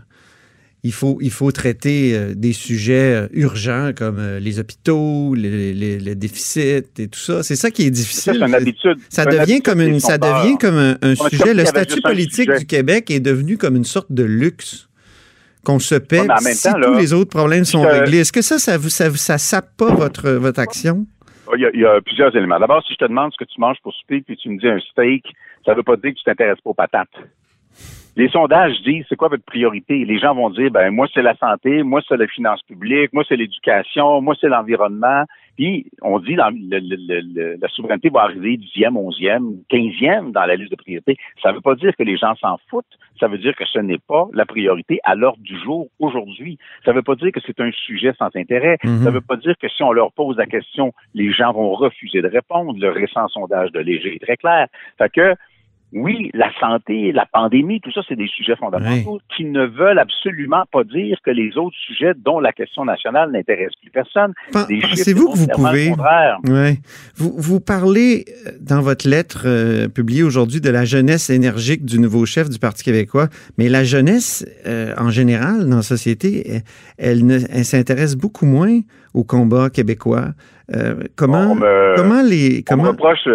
il 0.88 0.94
faut, 0.94 1.18
il 1.20 1.32
faut 1.32 1.52
traiter 1.52 2.12
euh, 2.16 2.36
des 2.36 2.54
sujets 2.54 3.28
urgents 3.34 3.90
comme 3.96 4.22
les 4.40 4.60
hôpitaux, 4.60 5.34
les, 5.34 5.74
les- 5.74 5.98
les 6.00 6.14
déficits 6.14 6.84
et 7.00 7.08
tout 7.08 7.18
ça. 7.20 7.42
C'est 7.42 7.56
ça 7.56 7.72
qui 7.72 7.82
est 7.82 7.86
Ça, 7.86 7.90
difficile. 7.92 8.38
c'est 8.40 8.46
une 8.48 8.54
habitude. 8.54 8.98
Ça 9.10 9.26
devient 9.26 9.62
comme 9.62 9.82
une, 9.82 10.00
ça 10.00 10.20
devient 10.20 10.58
comme 10.60 10.76
un, 11.02 11.16
sujet. 11.16 11.56
Le 11.56 11.66
statut 11.66 12.02
politique 12.02 12.52
du 12.60 12.68
Québec 12.68 13.10
est 13.10 13.20
devenu 13.20 13.58
comme 13.58 13.76
une 13.76 13.84
sorte 13.84 14.12
de 14.12 14.22
luxe 14.22 14.88
qu'on 15.64 15.80
se 15.80 15.96
paie 15.96 16.20
Ouais, 16.20 16.54
si 16.54 16.62
temps, 16.62 16.74
tous 16.80 16.94
les 17.00 17.14
autres 17.14 17.32
problèmes 17.32 17.66
sont 17.66 17.82
réglés. 17.82 18.20
Est-ce 18.20 18.32
que 18.32 18.44
ça, 18.44 18.60
ça, 18.60 18.78
vous- 18.78 18.90
ça, 18.90 19.10
ça 19.16 19.40
sape 19.40 19.76
pas 19.78 19.92
votre, 19.96 20.30
votre 20.34 20.60
action? 20.60 21.08
Il 21.58 21.80
y, 21.80 21.86
a, 21.86 22.02
plusieurs 22.02 22.36
éléments. 22.36 22.60
D'abord, 22.60 22.84
si 22.84 22.94
je 22.94 22.98
te 22.98 23.06
demande 23.06 23.32
ce 23.34 23.38
que 23.38 23.50
tu 23.50 23.60
manges 23.60 23.80
pour 23.82 23.94
souper, 23.94 24.22
puis 24.22 24.38
tu 24.38 24.50
me 24.50 24.60
dis 24.60 24.68
un 24.68 24.80
steak, 24.80 25.26
ça 25.66 25.72
ne 25.72 25.78
veut 25.78 25.84
pas 25.84 25.96
dire 25.96 26.12
que 26.12 26.18
tu 26.18 26.24
t'intéresses 26.24 26.62
pas 26.62 26.70
aux 26.70 26.74
patates. 26.74 27.10
Les 28.18 28.30
sondages 28.30 28.82
disent 28.84 29.06
c'est 29.10 29.18
quoi 29.18 29.28
votre 29.28 29.44
priorité? 29.44 30.06
Les 30.06 30.20
gens 30.20 30.34
vont 30.34 30.50
dire 30.50 30.72
ben 30.72 30.90
moi 30.90 31.08
c'est 31.14 31.22
la 31.22 31.36
santé, 31.36 31.84
moi 31.84 32.02
c'est 32.08 32.16
les 32.16 32.28
finances 32.28 32.62
publiques, 32.62 33.12
moi 33.12 33.26
c'est 33.28 33.36
l'éducation, 33.36 34.22
moi 34.22 34.36
c'est 34.40 34.48
l'environnement. 34.48 35.26
Puis 35.56 35.86
on 36.02 36.20
dit 36.20 36.36
dans 36.36 36.50
le- 36.50 36.80
le- 36.80 36.96
le- 37.08 37.22
le- 37.34 37.58
la 37.62 37.68
souveraineté 37.70 38.10
va 38.10 38.22
arriver 38.24 38.58
dixième, 38.58 38.98
onzième, 38.98 39.58
quinzième 39.70 40.32
dans 40.32 40.46
la 40.46 40.56
liste 40.56 40.72
de 40.72 40.76
priorités. 40.76 41.18
Ça 41.42 41.50
ne 41.50 41.56
veut 41.56 41.62
pas 41.62 41.76
dire 41.76 41.96
que 41.96 42.04
les 42.04 42.18
gens 42.18 42.36
s'en 42.36 42.58
foutent. 42.70 42.86
Ça 43.20 43.28
veut 43.28 43.38
dire 43.38 43.56
que 43.56 43.66
ce 43.66 43.80
n'est 43.80 43.98
pas 43.98 44.28
la 44.34 44.46
priorité 44.46 45.00
à 45.06 45.16
l'ordre 45.16 45.42
du 45.42 45.58
jour 45.60 45.88
aujourd'hui. 46.00 46.58
Ça 46.84 46.92
ne 46.92 46.98
veut 46.98 47.04
pas 47.04 47.16
dire 47.16 47.32
que 47.32 47.40
c'est 47.46 47.60
un 47.62 47.72
sujet 47.72 48.14
sans 48.20 48.30
intérêt. 48.36 48.78
Mhm. 48.84 49.04
Ça 49.04 49.06
ne 49.10 49.16
veut 49.16 49.22
pas 49.22 49.38
dire 49.38 49.56
que 49.62 49.70
si 49.70 49.84
on 49.84 49.94
leur 49.94 50.12
pose 50.12 50.38
la 50.38 50.46
question, 50.46 50.94
les 51.14 51.32
gens 51.32 51.54
vont 51.54 51.74
refuser 51.74 52.22
de 52.22 52.28
répondre. 52.28 52.74
Le 52.78 52.90
récent 52.90 53.28
sondage 53.30 53.72
de 53.72 53.80
Léger 53.80 54.16
est 54.16 54.20
très 54.24 54.38
clair. 54.38 54.68
Fait 54.98 55.10
que, 55.10 55.36
oui, 55.96 56.30
la 56.34 56.52
santé, 56.60 57.12
la 57.14 57.26
pandémie, 57.26 57.80
tout 57.80 57.92
ça, 57.92 58.02
c'est 58.08 58.18
des 58.18 58.28
sujets 58.28 58.56
fondamentaux 58.58 59.20
qui 59.36 59.46
ne 59.46 59.66
veulent 59.66 59.98
absolument 59.98 60.64
pas 60.72 60.84
dire 60.84 61.18
que 61.26 61.32
les 61.32 61.58
autres 61.58 61.78
sujets, 61.88 62.12
dont 62.24 62.40
la 62.42 62.52
question 62.52 62.84
nationale, 62.84 63.32
n'intéressent 63.32 63.80
plus 63.82 63.92
personne. 63.92 64.34
Pensez-vous 64.52 65.32
que 65.32 65.38
vous 65.38 65.48
pouvez... 65.48 65.92
Ouais. 66.52 66.80
Vous, 67.16 67.34
vous 67.38 67.60
parlez 67.62 68.26
euh, 68.46 68.52
dans 68.60 68.82
votre 68.82 69.08
lettre 69.08 69.44
euh, 69.46 69.88
publiée 69.88 70.24
aujourd'hui 70.24 70.60
de 70.60 70.70
la 70.70 70.84
jeunesse 70.84 71.30
énergique 71.30 71.86
du 71.86 71.98
nouveau 72.00 72.26
chef 72.26 72.50
du 72.50 72.60
Parti 72.60 72.84
québécois, 72.84 73.30
mais 73.58 73.70
la 73.70 73.84
jeunesse, 73.86 74.46
euh, 74.68 74.94
en 74.98 75.10
général, 75.12 75.70
dans 75.70 75.78
la 75.78 75.82
société, 75.82 76.62
elle, 76.98 77.26
ne- 77.26 77.40
elle 77.52 77.64
s'intéresse 77.66 78.16
beaucoup 78.18 78.46
moins 78.46 78.82
au 79.14 79.24
combat 79.24 79.70
québécois. 79.70 80.28
Euh, 80.76 80.96
comment, 81.16 81.52
On 81.52 81.56
me- 81.56 81.94
comment 81.96 82.22
les... 82.22 82.48
On 82.52 82.56
me 82.58 82.62
Comment, 82.64 82.84
reproche, 82.92 83.28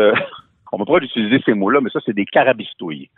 on 0.73 0.79
me 0.79 0.83
reproche 0.83 1.03
d'utiliser 1.03 1.41
ces 1.45 1.55
mots-là, 1.55 1.81
mais 1.81 1.91
ça, 1.91 2.01
c'est 2.05 2.15
des 2.15 2.25
carabistouilles, 2.25 3.11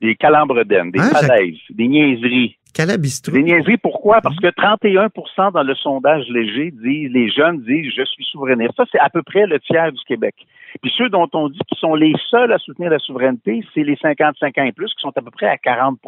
des 0.00 0.14
calembredaines, 0.16 0.90
des 0.90 1.00
falaises, 1.00 1.58
des 1.70 1.88
niaiseries. 1.88 2.56
Calabistro. 2.74 3.32
Des 3.32 3.44
niaiseries, 3.44 3.76
pourquoi? 3.76 4.20
Parce 4.20 4.36
que 4.36 4.48
31% 4.48 5.52
dans 5.52 5.62
le 5.62 5.74
sondage 5.76 6.26
léger 6.28 6.72
disent, 6.72 7.10
les 7.12 7.30
jeunes 7.30 7.62
disent, 7.62 7.92
je 7.96 8.04
suis 8.04 8.24
souverainiste. 8.24 8.74
Ça, 8.76 8.84
c'est 8.90 8.98
à 8.98 9.08
peu 9.10 9.22
près 9.22 9.46
le 9.46 9.60
tiers 9.60 9.92
du 9.92 10.00
Québec. 10.08 10.34
Puis 10.82 10.92
ceux 10.98 11.08
dont 11.08 11.28
on 11.34 11.48
dit 11.48 11.60
qu'ils 11.68 11.78
sont 11.78 11.94
les 11.94 12.12
seuls 12.30 12.52
à 12.52 12.58
soutenir 12.58 12.90
la 12.90 12.98
souveraineté, 12.98 13.64
c'est 13.72 13.84
les 13.84 13.96
55 13.96 14.58
ans 14.58 14.64
et 14.64 14.72
plus, 14.72 14.92
qui 14.92 15.00
sont 15.00 15.16
à 15.16 15.22
peu 15.22 15.30
près 15.30 15.46
à 15.46 15.56
40 15.56 16.00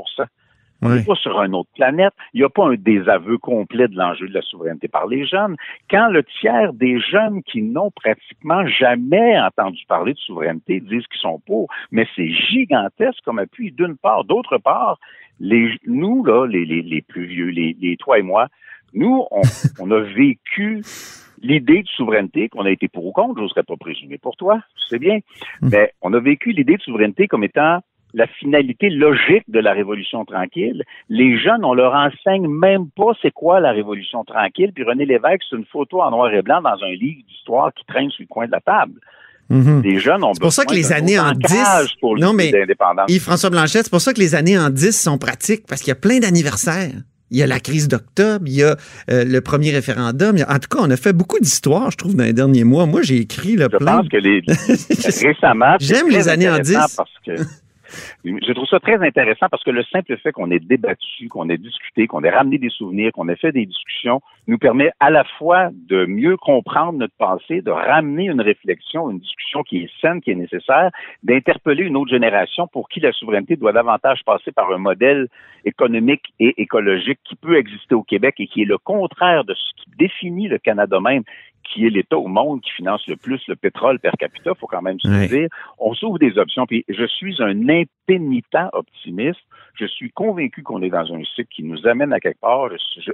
On 0.82 0.90
n'est 0.90 1.04
pas 1.04 1.14
sur 1.14 1.40
une 1.40 1.54
autre 1.54 1.70
planète. 1.74 2.12
Il 2.34 2.40
n'y 2.40 2.44
a 2.44 2.48
pas 2.48 2.66
un 2.66 2.74
désaveu 2.74 3.38
complet 3.38 3.88
de 3.88 3.96
l'enjeu 3.96 4.28
de 4.28 4.34
la 4.34 4.42
souveraineté 4.42 4.88
par 4.88 5.06
les 5.06 5.26
jeunes. 5.26 5.56
Quand 5.90 6.08
le 6.08 6.22
tiers 6.22 6.72
des 6.72 7.00
jeunes 7.00 7.42
qui 7.42 7.62
n'ont 7.62 7.90
pratiquement 7.90 8.66
jamais 8.66 9.38
entendu 9.40 9.82
parler 9.88 10.12
de 10.12 10.18
souveraineté 10.18 10.80
disent 10.80 11.06
qu'ils 11.06 11.20
sont 11.20 11.40
pour, 11.46 11.68
mais 11.90 12.06
c'est 12.14 12.28
gigantesque 12.28 13.20
comme 13.24 13.38
appui 13.38 13.72
d'une 13.72 13.96
part. 13.96 14.24
D'autre 14.24 14.58
part, 14.58 14.98
les, 15.40 15.70
nous, 15.86 16.24
là, 16.24 16.46
les, 16.46 16.64
les, 16.64 16.82
les 16.82 17.02
plus 17.02 17.26
vieux, 17.26 17.48
les, 17.48 17.76
les 17.80 17.96
toi 17.96 18.18
et 18.18 18.22
moi, 18.22 18.48
nous, 18.92 19.24
on, 19.30 19.42
on 19.80 19.90
a 19.90 20.00
vécu 20.00 20.82
l'idée 21.42 21.82
de 21.82 21.88
souveraineté, 21.88 22.48
qu'on 22.48 22.64
a 22.64 22.70
été 22.70 22.88
pour 22.88 23.06
ou 23.06 23.12
contre, 23.12 23.40
j'oserais 23.40 23.62
pas 23.62 23.76
présumer 23.76 24.18
pour 24.18 24.36
toi, 24.36 24.60
tu 24.76 24.88
sais 24.88 24.98
bien, 24.98 25.18
mais 25.60 25.92
on 26.00 26.12
a 26.14 26.20
vécu 26.20 26.52
l'idée 26.52 26.76
de 26.76 26.82
souveraineté 26.82 27.28
comme 27.28 27.44
étant 27.44 27.80
la 28.16 28.26
finalité 28.26 28.88
logique 28.88 29.44
de 29.46 29.60
la 29.60 29.72
révolution 29.72 30.24
tranquille. 30.24 30.82
Les 31.10 31.38
jeunes, 31.38 31.64
on 31.64 31.74
leur 31.74 31.92
enseigne 31.94 32.48
même 32.48 32.86
pas 32.96 33.12
c'est 33.20 33.30
quoi 33.30 33.60
la 33.60 33.72
révolution 33.72 34.24
tranquille. 34.24 34.72
Puis 34.74 34.84
René 34.84 35.04
Lévesque, 35.04 35.42
c'est 35.50 35.56
une 35.56 35.66
photo 35.66 36.00
en 36.00 36.10
noir 36.10 36.32
et 36.32 36.40
blanc 36.42 36.62
dans 36.62 36.82
un 36.82 36.92
livre 36.98 37.20
d'histoire 37.28 37.72
qui 37.74 37.84
traîne 37.86 38.10
sur 38.10 38.22
le 38.22 38.28
coin 38.28 38.46
de 38.46 38.52
la 38.52 38.60
table. 38.60 38.94
Mhm. 39.50 39.82
Les 39.84 39.98
jeunes 40.00 40.24
ont 40.24 40.32
C'est 40.34 40.40
pour 40.40 40.52
ça 40.52 40.64
que 40.64 40.74
les 40.74 40.92
années 40.92 41.18
en 41.20 41.28
autre 41.28 41.38
10 41.38 41.52
ancrage 41.60 41.94
pour 42.00 42.18
Non, 42.18 42.32
mais. 42.32 42.50
Yves-François 43.08 43.50
Blanchet, 43.50 43.82
c'est 43.84 43.90
pour 43.90 44.00
ça 44.00 44.12
que 44.14 44.18
les 44.18 44.34
années 44.34 44.58
en 44.58 44.70
10 44.70 44.98
sont 44.98 45.18
pratiques, 45.18 45.66
parce 45.68 45.82
qu'il 45.82 45.90
y 45.90 45.92
a 45.92 46.00
plein 46.00 46.18
d'anniversaires. 46.18 46.90
Il 47.30 47.38
y 47.38 47.42
a 47.42 47.46
la 47.46 47.60
crise 47.60 47.86
d'octobre, 47.88 48.44
il 48.46 48.54
y 48.54 48.62
a 48.62 48.76
euh, 49.10 49.24
le 49.24 49.40
premier 49.40 49.72
référendum. 49.72 50.36
a- 50.38 50.54
en 50.54 50.58
tout 50.58 50.68
cas, 50.70 50.78
on 50.80 50.90
a 50.90 50.96
fait 50.96 51.12
beaucoup 51.12 51.38
d'histoires, 51.40 51.90
je 51.90 51.96
trouve, 51.96 52.14
dans 52.16 52.24
les 52.24 52.32
derniers 52.32 52.64
mois. 52.64 52.86
Moi, 52.86 53.02
j'ai 53.02 53.16
écrit 53.18 53.56
là, 53.56 53.66
Je 53.70 53.76
plein. 53.76 53.98
pense 53.98 54.08
que 54.08 54.16
les, 54.16 54.40
récemment, 55.28 55.76
J'aime 55.80 56.08
les 56.08 56.28
années 56.28 56.48
en 56.48 56.54
intéressant 56.54 56.86
10. 56.86 56.96
Parce 56.96 57.10
que 57.26 57.42
je 58.24 58.52
trouve 58.52 58.66
ça 58.66 58.80
très 58.80 59.04
intéressant 59.06 59.46
parce 59.50 59.62
que 59.62 59.70
le 59.70 59.84
simple 59.84 60.16
fait 60.18 60.32
qu'on 60.32 60.50
ait 60.50 60.58
débattu, 60.58 61.28
qu'on 61.28 61.48
ait 61.48 61.58
discuté, 61.58 62.06
qu'on 62.06 62.22
ait 62.24 62.30
ramené 62.30 62.58
des 62.58 62.70
souvenirs, 62.70 63.12
qu'on 63.12 63.28
ait 63.28 63.36
fait 63.36 63.52
des 63.52 63.66
discussions, 63.66 64.20
nous 64.46 64.58
permet 64.58 64.90
à 65.00 65.10
la 65.10 65.24
fois 65.38 65.70
de 65.72 66.06
mieux 66.06 66.36
comprendre 66.36 66.98
notre 66.98 67.14
passé, 67.16 67.62
de 67.62 67.70
ramener 67.70 68.26
une 68.26 68.40
réflexion, 68.40 69.10
une 69.10 69.18
discussion 69.18 69.62
qui 69.62 69.78
est 69.78 69.90
saine, 70.00 70.20
qui 70.20 70.30
est 70.30 70.36
nécessaire, 70.36 70.90
d'interpeller 71.22 71.84
une 71.84 71.96
autre 71.96 72.10
génération 72.10 72.66
pour 72.66 72.88
qui 72.88 73.00
la 73.00 73.12
souveraineté 73.12 73.56
doit 73.56 73.72
davantage 73.72 74.22
passer 74.24 74.52
par 74.52 74.70
un 74.72 74.78
modèle 74.78 75.28
économique 75.64 76.32
et 76.38 76.60
écologique 76.60 77.18
qui 77.24 77.36
peut 77.36 77.56
exister 77.56 77.94
au 77.94 78.02
Québec 78.02 78.36
et 78.38 78.46
qui 78.46 78.62
est 78.62 78.66
le 78.66 78.78
contraire 78.78 79.44
de 79.44 79.54
ce 79.54 79.82
qui 79.82 79.90
définit 79.98 80.48
le 80.48 80.58
Canada 80.58 81.00
même, 81.00 81.22
qui 81.68 81.86
est 81.86 81.90
l'État 81.90 82.18
au 82.18 82.28
monde 82.28 82.60
qui 82.60 82.70
finance 82.70 83.06
le 83.06 83.16
plus 83.16 83.40
le 83.48 83.56
pétrole 83.56 83.98
per 83.98 84.12
capita, 84.18 84.54
faut 84.54 84.66
quand 84.66 84.82
même 84.82 85.00
se 85.00 85.28
dire. 85.28 85.48
On 85.78 85.94
s'ouvre 85.94 86.18
des 86.18 86.38
options. 86.38 86.66
Puis 86.66 86.84
je 86.88 87.06
suis 87.06 87.42
un 87.42 87.68
impénitent 87.68 88.70
optimiste. 88.72 89.40
Je 89.74 89.86
suis 89.86 90.10
convaincu 90.10 90.62
qu'on 90.62 90.82
est 90.82 90.90
dans 90.90 91.12
un 91.12 91.22
cycle 91.24 91.48
qui 91.50 91.62
nous 91.62 91.86
amène 91.86 92.12
à 92.12 92.20
quelque 92.20 92.40
part. 92.40 92.68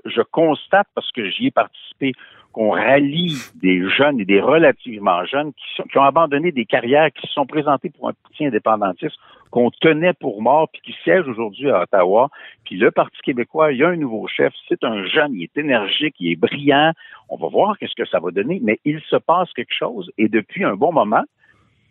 Je 0.04 0.22
constate, 0.22 0.86
parce 0.94 1.10
que 1.10 1.28
j'y 1.28 1.46
ai 1.46 1.50
participé, 1.50 2.12
qu'on 2.52 2.70
rallie 2.70 3.36
des 3.54 3.88
jeunes 3.88 4.20
et 4.20 4.24
des 4.24 4.40
relativement 4.40 5.24
jeunes 5.24 5.52
qui, 5.54 5.98
ont 5.98 6.02
abandonné 6.02 6.52
des 6.52 6.66
carrières, 6.66 7.10
qui 7.12 7.26
se 7.26 7.32
sont 7.32 7.46
présentés 7.46 7.90
pour 7.90 8.08
un 8.08 8.12
parti 8.12 8.46
indépendantiste 8.46 9.16
qu'on 9.50 9.70
tenait 9.70 10.14
pour 10.14 10.40
mort, 10.40 10.68
puis 10.72 10.80
qui 10.82 10.96
siège 11.04 11.28
aujourd'hui 11.28 11.70
à 11.70 11.82
Ottawa. 11.82 12.30
Puis 12.64 12.76
le 12.76 12.90
Parti 12.90 13.18
québécois, 13.22 13.72
il 13.72 13.78
y 13.78 13.84
a 13.84 13.88
un 13.88 13.96
nouveau 13.96 14.26
chef. 14.26 14.52
C'est 14.66 14.82
un 14.82 15.04
jeune, 15.04 15.34
il 15.34 15.42
est 15.42 15.58
énergique, 15.58 16.14
il 16.20 16.32
est 16.32 16.36
brillant. 16.36 16.92
On 17.28 17.36
va 17.36 17.48
voir 17.48 17.76
qu'est-ce 17.76 17.94
que 17.94 18.08
ça 18.08 18.18
va 18.18 18.30
donner, 18.30 18.60
mais 18.62 18.80
il 18.86 19.00
se 19.02 19.16
passe 19.16 19.52
quelque 19.52 19.74
chose. 19.74 20.10
Et 20.16 20.28
depuis 20.28 20.64
un 20.64 20.74
bon 20.74 20.90
moment, 20.92 21.22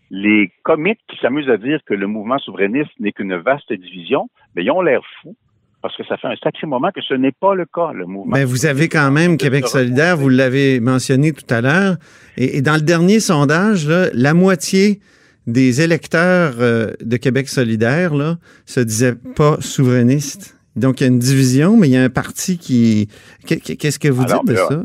les 0.09 0.51
comiques 0.63 1.01
qui 1.07 1.17
s'amusent 1.17 1.49
à 1.49 1.57
dire 1.57 1.83
que 1.85 1.93
le 1.93 2.07
mouvement 2.07 2.39
souverainiste 2.39 2.99
n'est 2.99 3.11
qu'une 3.11 3.35
vaste 3.35 3.71
division, 3.71 4.27
mais 4.55 4.63
ils 4.63 4.71
ont 4.71 4.81
l'air 4.81 5.01
fous 5.21 5.35
parce 5.81 5.95
que 5.97 6.03
ça 6.05 6.17
fait 6.17 6.27
un 6.27 6.35
sacré 6.43 6.67
moment 6.67 6.91
que 6.91 7.01
ce 7.01 7.13
n'est 7.13 7.31
pas 7.31 7.55
le 7.55 7.65
cas, 7.65 7.91
le 7.93 8.05
mouvement. 8.05 8.33
Ben, 8.33 8.45
vous 8.45 8.65
avez 8.65 8.87
quand 8.89 9.09
même 9.11 9.37
Québec 9.37 9.67
solidaire, 9.67 10.15
vous 10.17 10.29
l'avez 10.29 10.79
mentionné 10.79 11.31
tout 11.31 11.51
à 11.53 11.61
l'heure. 11.61 11.95
Et, 12.37 12.57
et 12.57 12.61
dans 12.61 12.75
le 12.75 12.81
dernier 12.81 13.19
sondage, 13.19 13.87
là, 13.87 14.07
la 14.13 14.33
moitié 14.33 14.99
des 15.47 15.81
électeurs 15.81 16.53
euh, 16.59 16.91
de 17.01 17.17
Québec 17.17 17.49
solidaire 17.49 18.13
là, 18.13 18.37
se 18.65 18.79
disaient 18.79 19.15
pas 19.35 19.57
souverainistes. 19.59 20.55
Donc, 20.75 21.01
il 21.01 21.03
y 21.03 21.07
a 21.07 21.09
une 21.09 21.19
division, 21.19 21.75
mais 21.77 21.87
il 21.89 21.93
y 21.93 21.97
a 21.97 22.03
un 22.03 22.09
parti 22.09 22.57
qui... 22.57 23.09
Qu'est- 23.45 23.75
Qu'est-ce 23.77 23.99
que 23.99 24.07
vous 24.07 24.21
Alors, 24.23 24.43
dites 24.43 24.49
de 24.53 24.59
là, 24.59 24.67
ça? 24.69 24.83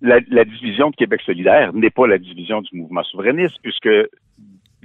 la, 0.00 0.18
la 0.30 0.44
division 0.44 0.90
de 0.90 0.96
Québec 0.96 1.20
solidaire 1.24 1.72
n'est 1.74 1.90
pas 1.90 2.06
la 2.06 2.18
division 2.18 2.60
du 2.62 2.76
mouvement 2.76 3.04
souverainiste, 3.04 3.56
puisque 3.62 3.88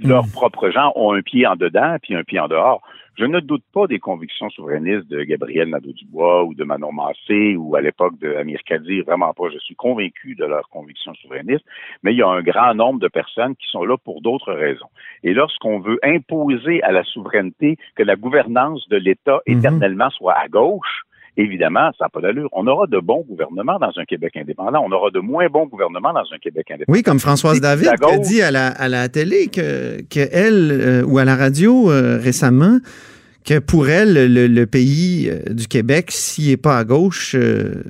leurs 0.00 0.26
Hmm. 0.26 0.30
propres 0.30 0.70
gens 0.70 0.92
ont 0.94 1.12
un 1.12 1.22
pied 1.22 1.44
en 1.46 1.56
dedans 1.56 1.96
puis 2.00 2.14
un 2.14 2.22
pied 2.22 2.38
en 2.38 2.46
dehors. 2.46 2.82
Je 3.18 3.24
ne 3.24 3.40
doute 3.40 3.64
pas 3.74 3.88
des 3.88 3.98
convictions 3.98 4.48
souverainistes 4.48 5.08
de 5.08 5.24
Gabriel 5.24 5.70
Nadeau-Dubois 5.70 6.44
ou 6.44 6.54
de 6.54 6.62
Manon 6.62 6.92
Massé 6.92 7.56
ou 7.56 7.74
à 7.74 7.80
l'époque 7.80 8.16
de 8.20 8.32
Amir 8.36 8.60
Kadir, 8.64 9.04
vraiment 9.04 9.34
pas. 9.34 9.50
Je 9.52 9.58
suis 9.58 9.74
convaincu 9.74 10.36
de 10.36 10.44
leurs 10.44 10.68
convictions 10.68 11.12
souverainistes, 11.14 11.64
mais 12.04 12.12
il 12.14 12.18
y 12.18 12.22
a 12.22 12.28
un 12.28 12.42
grand 12.42 12.74
nombre 12.74 13.00
de 13.00 13.08
personnes 13.08 13.56
qui 13.56 13.66
sont 13.66 13.84
là 13.84 13.96
pour 13.96 14.20
d'autres 14.20 14.52
raisons. 14.52 14.86
Et 15.24 15.34
lorsqu'on 15.34 15.80
veut 15.80 15.98
imposer 16.04 16.80
à 16.84 16.92
la 16.92 17.02
souveraineté 17.02 17.76
que 17.96 18.04
la 18.04 18.14
gouvernance 18.14 18.88
de 18.88 18.96
l'État 18.96 19.40
Mhm. 19.48 19.58
éternellement 19.58 20.10
soit 20.10 20.34
à 20.34 20.46
gauche, 20.46 21.02
évidemment, 21.36 21.90
ça 21.98 22.04
n'a 22.04 22.08
pas 22.08 22.20
d'allure. 22.20 22.48
On 22.52 22.66
aura 22.66 22.86
de 22.86 22.98
bons 22.98 23.24
gouvernements 23.28 23.78
dans 23.78 23.92
un 23.96 24.04
Québec 24.04 24.36
indépendant. 24.36 24.82
On 24.84 24.92
aura 24.92 25.10
de 25.10 25.20
moins 25.20 25.48
bons 25.48 25.66
gouvernements 25.66 26.12
dans 26.12 26.24
un 26.32 26.38
Québec 26.38 26.70
indépendant. 26.70 26.96
Oui, 26.96 27.02
comme 27.02 27.18
Françoise 27.18 27.60
David 27.60 27.90
qui 28.00 28.10
a 28.10 28.18
dit 28.18 28.42
à 28.42 28.50
la, 28.50 28.68
à 28.68 28.88
la 28.88 29.08
télé 29.08 29.48
que, 29.48 30.02
que 30.02 30.28
elle, 30.32 30.70
euh, 30.72 31.04
ou 31.04 31.18
à 31.18 31.24
la 31.24 31.36
radio 31.36 31.90
euh, 31.90 32.18
récemment, 32.18 32.78
que 33.46 33.58
pour 33.60 33.88
elle, 33.88 34.32
le, 34.34 34.46
le 34.46 34.66
pays 34.66 35.30
euh, 35.30 35.54
du 35.54 35.66
Québec, 35.68 36.06
s'il 36.10 36.50
n'est 36.50 36.56
pas 36.58 36.76
à 36.78 36.84
gauche, 36.84 37.34
euh, 37.34 37.82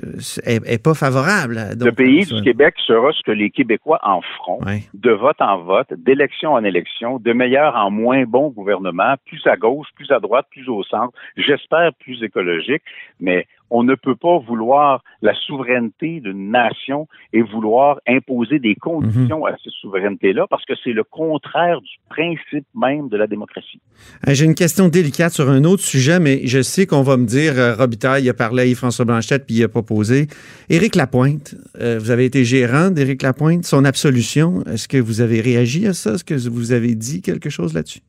est, 0.44 0.60
est 0.66 0.82
pas 0.82 0.94
favorable. 0.94 1.58
le 1.80 1.90
pays 1.92 2.24
du 2.26 2.42
Québec 2.42 2.74
sera 2.86 3.12
ce 3.12 3.22
que 3.24 3.32
les 3.32 3.50
Québécois 3.50 3.98
en 4.02 4.20
feront, 4.22 4.60
Ouais. 4.64 4.82
de 4.94 5.10
vote 5.10 5.40
en 5.40 5.62
vote, 5.64 5.88
d'élection 5.96 6.52
en 6.52 6.62
élection, 6.62 7.18
de 7.18 7.32
meilleur 7.32 7.74
en 7.76 7.90
moins 7.90 8.24
bon 8.24 8.50
gouvernement, 8.50 9.14
plus 9.26 9.44
à 9.46 9.56
gauche, 9.56 9.88
plus 9.96 10.10
à 10.12 10.20
droite, 10.20 10.46
plus 10.50 10.68
au 10.68 10.82
centre, 10.84 11.12
j'espère 11.36 11.92
plus 12.00 12.22
écologique, 12.22 12.82
mais 13.20 13.46
on 13.70 13.82
ne 13.82 13.94
peut 13.94 14.16
pas 14.16 14.38
vouloir 14.38 15.02
la 15.22 15.34
souveraineté 15.34 16.20
d'une 16.20 16.50
nation 16.50 17.06
et 17.32 17.42
vouloir 17.42 18.00
imposer 18.06 18.58
des 18.58 18.74
conditions 18.74 19.44
à 19.46 19.52
cette 19.62 19.72
souveraineté-là 19.80 20.46
parce 20.48 20.64
que 20.64 20.74
c'est 20.82 20.92
le 20.92 21.04
contraire 21.04 21.80
du 21.80 21.96
principe 22.08 22.66
même 22.74 23.08
de 23.08 23.16
la 23.16 23.26
démocratie. 23.26 23.80
J'ai 24.26 24.44
une 24.44 24.54
question 24.54 24.88
délicate 24.88 25.32
sur 25.32 25.48
un 25.48 25.64
autre 25.64 25.82
sujet, 25.82 26.20
mais 26.20 26.46
je 26.46 26.62
sais 26.62 26.86
qu'on 26.86 27.02
va 27.02 27.16
me 27.16 27.26
dire, 27.26 27.58
euh, 27.58 27.74
Robitaille, 27.74 28.24
il 28.24 28.28
a 28.28 28.34
parlé 28.34 28.62
à 28.62 28.66
Yves-François 28.66 29.04
Blanchette, 29.04 29.46
puis 29.46 29.56
il 29.56 29.64
a 29.64 29.68
proposé. 29.68 30.26
Éric 30.68 30.94
Lapointe, 30.94 31.54
euh, 31.80 31.98
vous 31.98 32.10
avez 32.10 32.24
été 32.24 32.44
gérant 32.44 32.90
d'Éric 32.90 33.22
Lapointe, 33.22 33.64
son 33.64 33.84
absolution, 33.84 34.62
est-ce 34.64 34.88
que 34.88 34.98
vous 34.98 35.20
avez 35.20 35.40
réagi 35.40 35.86
à 35.86 35.92
ça? 35.92 36.14
Est-ce 36.14 36.24
que 36.24 36.34
vous 36.34 36.72
avez 36.72 36.94
dit 36.94 37.22
quelque 37.22 37.50
chose 37.50 37.74
là-dessus? 37.74 38.00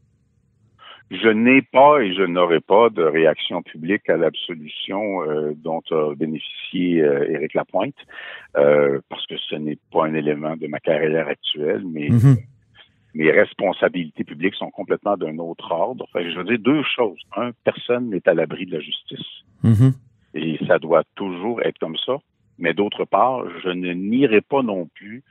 Je 1.12 1.28
n'ai 1.28 1.64
pas 1.64 2.02
et 2.02 2.14
je 2.14 2.22
n'aurai 2.22 2.60
pas 2.60 2.90
de 2.90 3.02
réaction 3.02 3.64
publique 3.64 4.08
à 4.10 4.18
l'absolution 4.18 5.24
euh, 5.24 5.54
dont 5.56 5.82
a 5.90 6.14
bénéficié 6.16 7.02
euh, 7.02 7.32
Éric 7.32 7.56
Lapointe, 7.56 7.96
euh, 8.58 9.00
parce 9.10 9.26
que 9.26 9.36
ce 9.38 9.56
n'est 9.56 9.80
pas 9.92 10.06
un 10.06 10.14
élément 10.14 10.56
de 10.56 10.68
ma 10.68 10.80
carrière 10.80 11.28
actuelle, 11.28 11.84
mais 11.92 12.10
Mhm. 12.10 12.38
mes 13.16 13.32
responsabilités 13.32 14.24
publiques 14.24 14.54
sont 14.54 14.70
complètement 14.70 15.18
d'un 15.18 15.40
autre 15.40 15.72
ordre. 15.72 16.06
Enfin, 16.08 16.24
je 16.30 16.38
veux 16.38 16.44
dire 16.44 16.60
deux 16.60 16.84
choses. 16.84 17.20
Un, 17.36 17.52
personne 17.64 18.12
n'est 18.12 18.28
à 18.30 18.36
l'abri 18.36 18.68
de 18.68 18.74
la 18.74 18.80
justice. 18.80 19.26
Mhm. 19.64 19.94
Et 20.36 20.60
ça 20.68 20.78
doit 20.78 21.04
toujours 21.16 21.60
être 21.64 21.80
comme 21.80 21.98
ça. 22.06 22.18
Mais 22.60 22.76
d'autre 22.76 23.06
part, 23.06 23.46
je 23.64 23.70
ne 23.70 23.94
nierai 23.94 24.42
pas 24.42 24.62
non 24.62 24.88
plus 24.94 25.24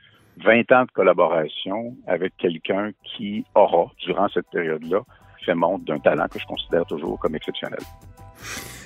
20 0.43 0.71
ans 0.73 0.83
de 0.83 0.91
collaboration 0.91 1.95
avec 2.05 2.35
quelqu'un 2.37 2.91
qui 3.03 3.45
aura, 3.55 3.91
durant 4.05 4.27
cette 4.29 4.49
période-là, 4.51 5.03
fait 5.45 5.55
montre 5.55 5.85
d'un 5.85 5.99
talent 5.99 6.27
que 6.31 6.39
je 6.39 6.45
considère 6.45 6.85
toujours 6.85 7.19
comme 7.19 7.35
exceptionnel. 7.35 7.79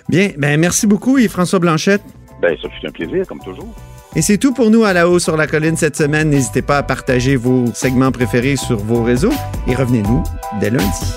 Bien, 0.10 0.32
ben 0.38 0.60
merci 0.60 0.88
beaucoup 0.88 1.18
Yves-François 1.18 1.60
Blanchette. 1.60 2.02
Ben, 2.42 2.58
ça 2.62 2.70
fut 2.70 2.86
un 2.86 2.92
plaisir, 2.92 3.26
comme 3.28 3.40
toujours. 3.40 3.74
Et 4.16 4.22
c'est 4.22 4.38
tout 4.38 4.54
pour 4.54 4.70
nous 4.70 4.84
à 4.84 4.94
la 4.94 5.10
haut 5.10 5.20
sur 5.20 5.38
la 5.38 5.48
colline 5.48 5.78
cette 5.78 5.96
semaine. 5.96 6.30
N'hésitez 6.30 6.62
pas 6.62 6.78
à 6.78 6.84
partager 6.84 7.36
vos 7.36 7.66
segments 7.74 8.12
préférés 8.12 8.58
sur 8.58 8.78
vos 8.78 9.04
réseaux 9.04 9.34
et 9.68 9.76
revenez-nous 9.76 10.24
dès 10.60 10.70
lundi. 10.70 11.16